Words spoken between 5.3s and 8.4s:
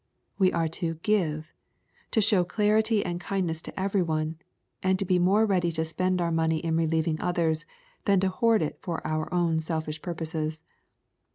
ready to spend our money in relieving others, than to